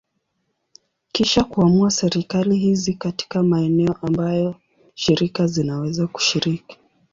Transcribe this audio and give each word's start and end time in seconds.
Kisha 1.11 1.43
kuamua 1.43 1.91
serikali 1.91 2.57
hizi 2.57 2.93
katika 2.93 3.43
maeneo 3.43 3.95
ambayo 4.01 4.55
shirika 4.93 5.47
zinaweza 5.47 6.07
kushiriki. 6.07 6.77